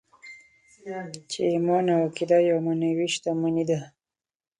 [1.31, 3.79] چې ايمان او عقیده يوه معنوي شتمني ده.